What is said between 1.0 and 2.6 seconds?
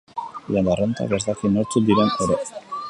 ez daki nortzuk diren ere.